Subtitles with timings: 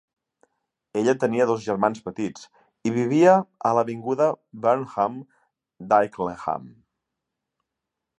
[0.99, 2.47] Ella tenia dos germans petits
[2.89, 3.35] i vivia
[3.71, 4.31] a l'avinguda
[4.65, 5.19] Burnham
[5.93, 6.65] d'Ickenham.